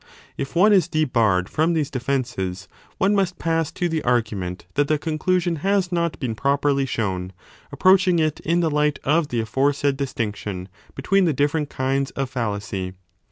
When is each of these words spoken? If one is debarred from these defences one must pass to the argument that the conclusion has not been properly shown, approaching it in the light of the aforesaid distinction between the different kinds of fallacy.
If 0.35 0.55
one 0.55 0.73
is 0.73 0.87
debarred 0.87 1.47
from 1.47 1.73
these 1.73 1.91
defences 1.91 2.67
one 2.97 3.13
must 3.13 3.37
pass 3.37 3.71
to 3.73 3.87
the 3.87 4.01
argument 4.01 4.65
that 4.73 4.87
the 4.87 4.97
conclusion 4.97 5.57
has 5.57 5.91
not 5.91 6.19
been 6.19 6.33
properly 6.33 6.87
shown, 6.87 7.33
approaching 7.71 8.17
it 8.17 8.39
in 8.39 8.61
the 8.61 8.71
light 8.71 8.97
of 9.03 9.27
the 9.27 9.41
aforesaid 9.41 9.97
distinction 9.97 10.69
between 10.95 11.25
the 11.25 11.33
different 11.33 11.69
kinds 11.69 12.09
of 12.17 12.31
fallacy. 12.31 12.93